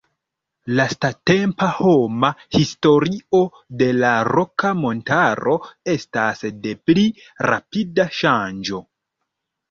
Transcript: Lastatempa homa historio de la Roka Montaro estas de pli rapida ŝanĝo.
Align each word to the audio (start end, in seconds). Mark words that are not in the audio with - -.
Lastatempa 0.77 1.65
homa 1.79 2.29
historio 2.59 3.41
de 3.81 3.89
la 3.97 4.13
Roka 4.33 4.71
Montaro 4.79 5.53
estas 5.93 6.41
de 6.63 6.73
pli 6.91 7.03
rapida 7.51 8.07
ŝanĝo. 8.21 8.81